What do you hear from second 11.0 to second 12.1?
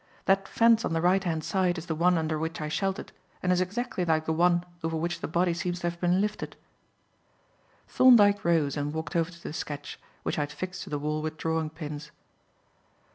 with drawing pins.